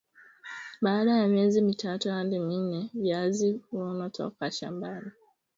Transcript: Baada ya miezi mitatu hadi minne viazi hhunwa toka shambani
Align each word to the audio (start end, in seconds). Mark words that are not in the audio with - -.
Baada 0.81 1.17
ya 1.17 1.27
miezi 1.27 1.61
mitatu 1.61 2.09
hadi 2.11 2.39
minne 2.39 2.89
viazi 2.93 3.61
hhunwa 3.71 4.09
toka 4.09 4.51
shambani 4.51 5.11